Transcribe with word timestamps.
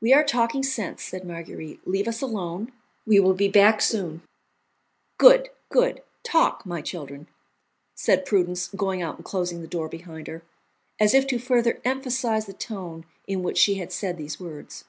"We 0.00 0.12
are 0.12 0.24
talking 0.24 0.64
sense," 0.64 1.04
said 1.04 1.22
Marguerite; 1.24 1.86
"leave 1.86 2.08
us 2.08 2.20
alone; 2.20 2.72
we 3.06 3.20
will 3.20 3.32
be 3.32 3.46
back 3.46 3.80
soon." 3.80 4.22
"Good, 5.18 5.50
good! 5.68 6.02
Talk, 6.24 6.66
my 6.66 6.82
children," 6.82 7.28
said 7.94 8.26
Prudence, 8.26 8.66
going 8.74 9.02
out 9.02 9.14
and 9.18 9.24
closing 9.24 9.60
the 9.60 9.68
door 9.68 9.88
behind 9.88 10.26
her, 10.26 10.42
as 10.98 11.14
if 11.14 11.28
to 11.28 11.38
further 11.38 11.80
emphasize 11.84 12.46
the 12.46 12.52
tone 12.52 13.06
in 13.28 13.44
which 13.44 13.58
she 13.58 13.74
had 13.76 13.92
said 13.92 14.18
these 14.18 14.40
words. 14.40 14.84